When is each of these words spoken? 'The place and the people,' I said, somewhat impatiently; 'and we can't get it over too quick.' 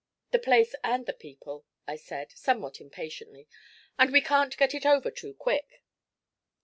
'The 0.31 0.39
place 0.39 0.73
and 0.83 1.05
the 1.05 1.13
people,' 1.13 1.63
I 1.87 1.95
said, 1.95 2.31
somewhat 2.31 2.81
impatiently; 2.81 3.47
'and 3.99 4.11
we 4.11 4.19
can't 4.19 4.57
get 4.57 4.73
it 4.73 4.83
over 4.83 5.11
too 5.11 5.35
quick.' 5.35 5.83